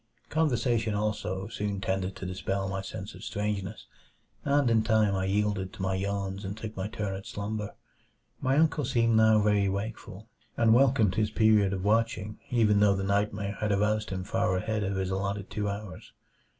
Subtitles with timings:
[0.29, 3.85] Conversation, also, soon tended to dispel my sense of strangeness;
[4.43, 7.75] and in time I yielded to my yawns and took my turn at slumber.
[8.41, 10.27] My uncle seemed now very wakeful,
[10.57, 14.81] and welcomed his period of watching even though the nightmare had aroused him far ahead
[14.83, 16.11] of his allotted two hours.